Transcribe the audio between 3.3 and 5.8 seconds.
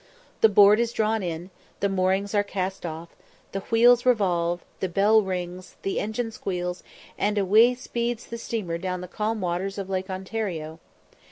the wheels revolve the bell rings